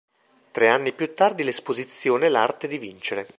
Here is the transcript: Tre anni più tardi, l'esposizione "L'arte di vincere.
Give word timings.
Tre 0.49 0.67
anni 0.67 0.93
più 0.93 1.13
tardi, 1.13 1.43
l'esposizione 1.43 2.27
"L'arte 2.27 2.67
di 2.67 2.79
vincere. 2.79 3.27